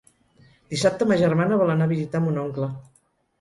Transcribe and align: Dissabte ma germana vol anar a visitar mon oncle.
Dissabte 0.73 1.07
ma 1.11 1.17
germana 1.23 1.59
vol 1.65 1.75
anar 1.75 1.89
a 1.91 1.93
visitar 1.93 2.23
mon 2.25 2.41
oncle. 2.47 2.73